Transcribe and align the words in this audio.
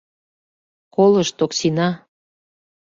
«Колышт, 0.95 1.37
Оксина 1.45 1.87